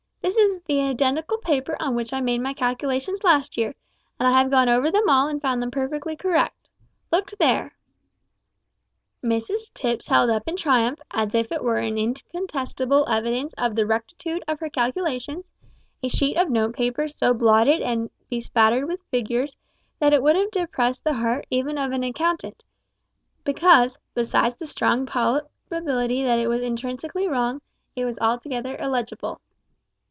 [0.23, 3.73] This is the identical paper on which I made my calculations last year,
[4.19, 6.69] and I have gone over them all and found them perfectly correct.
[7.11, 7.75] Look there."
[9.23, 13.85] Mrs Tipps held up in triumph, as if it were an incontestable evidence of the
[13.87, 15.51] rectitude of her calculations,
[16.03, 19.57] a sheet of note paper so blotted and bespattered with figures,
[19.99, 22.63] that it would have depressed the heart even of an accountant,
[23.43, 27.59] because, besides the strong probability that it was intrinsically wrong,
[27.95, 29.41] it was altogether illegible.